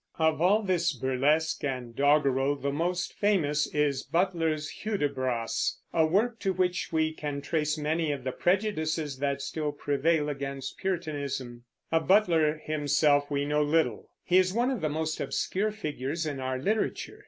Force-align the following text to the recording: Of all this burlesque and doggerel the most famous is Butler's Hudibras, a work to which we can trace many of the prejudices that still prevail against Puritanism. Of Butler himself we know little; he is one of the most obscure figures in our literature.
Of 0.17 0.41
all 0.41 0.63
this 0.63 0.93
burlesque 0.93 1.63
and 1.63 1.95
doggerel 1.95 2.55
the 2.55 2.71
most 2.71 3.13
famous 3.13 3.67
is 3.67 4.01
Butler's 4.01 4.81
Hudibras, 4.81 5.77
a 5.93 6.07
work 6.07 6.39
to 6.39 6.53
which 6.53 6.91
we 6.91 7.13
can 7.13 7.39
trace 7.39 7.77
many 7.77 8.11
of 8.11 8.23
the 8.23 8.31
prejudices 8.31 9.19
that 9.19 9.43
still 9.43 9.71
prevail 9.71 10.27
against 10.27 10.79
Puritanism. 10.79 11.65
Of 11.91 12.07
Butler 12.07 12.57
himself 12.63 13.29
we 13.29 13.45
know 13.45 13.61
little; 13.61 14.09
he 14.23 14.39
is 14.39 14.51
one 14.51 14.71
of 14.71 14.81
the 14.81 14.89
most 14.89 15.19
obscure 15.19 15.69
figures 15.69 16.25
in 16.25 16.39
our 16.39 16.57
literature. 16.57 17.19